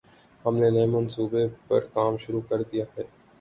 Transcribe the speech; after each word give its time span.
ہم 0.45 0.53
نے 0.57 0.69
نئے 0.69 0.85
منصوبے 0.85 1.43
پر 1.67 1.81
کام 1.93 2.17
شروع 2.17 2.41
کر 2.49 2.59
دیا 2.63 2.85
ہے۔ 2.97 3.03